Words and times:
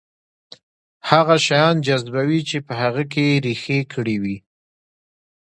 هغه 1.09 1.35
شيان 1.45 1.75
جذبوي 1.87 2.39
چې 2.49 2.57
په 2.67 2.73
هغه 2.81 3.03
کې 3.11 3.23
يې 3.29 3.35
رېښې 3.45 3.79
کړې 3.93 4.15
وي. 4.23 4.37